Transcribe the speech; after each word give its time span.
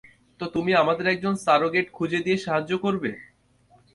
তো 0.39 0.45
তুমি 0.47 0.71
আমাদের 0.75 1.05
একজন 1.07 1.33
সারোগেট 1.35 1.87
খুঁজে 1.91 2.19
দিয়ে 2.19 2.37
সাহায্য 2.37 2.71
করবে? 2.77 3.11